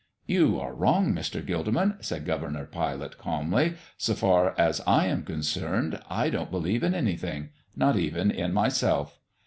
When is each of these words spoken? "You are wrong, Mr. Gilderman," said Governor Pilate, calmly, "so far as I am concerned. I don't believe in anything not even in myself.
"You 0.25 0.59
are 0.59 0.73
wrong, 0.73 1.13
Mr. 1.13 1.45
Gilderman," 1.45 2.03
said 2.03 2.25
Governor 2.25 2.65
Pilate, 2.65 3.19
calmly, 3.19 3.75
"so 3.99 4.15
far 4.15 4.55
as 4.57 4.81
I 4.87 5.05
am 5.05 5.21
concerned. 5.23 5.99
I 6.09 6.31
don't 6.31 6.49
believe 6.49 6.81
in 6.81 6.95
anything 6.95 7.49
not 7.75 7.95
even 7.97 8.31
in 8.31 8.51
myself. 8.51 9.19